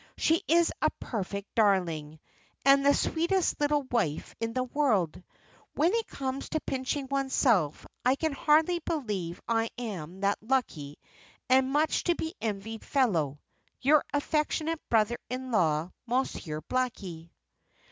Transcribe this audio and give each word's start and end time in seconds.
"She 0.17 0.41
is 0.47 0.71
a 0.81 0.89
perfect 0.99 1.53
darling, 1.53 2.19
and 2.65 2.83
the 2.83 2.95
sweetest 2.95 3.61
little 3.61 3.83
wife 3.83 4.33
in 4.39 4.53
the 4.53 4.63
world. 4.63 5.21
When 5.75 5.93
it 5.93 6.07
comes 6.07 6.49
to 6.49 6.59
pinching 6.61 7.07
oneself 7.11 7.85
I 8.03 8.15
can 8.15 8.31
hardly 8.31 8.79
believe 8.79 9.39
I 9.47 9.69
am 9.77 10.21
that 10.21 10.39
lucky 10.41 10.97
and 11.49 11.69
much 11.71 12.03
to 12.05 12.15
be 12.15 12.33
envied 12.41 12.83
fellow, 12.83 13.37
your 13.79 14.03
affectionate 14.11 14.81
brother 14.89 15.19
in 15.29 15.51
law, 15.51 15.91
"MONSIEUR 16.07 16.61
BLACKIE." 16.61 17.29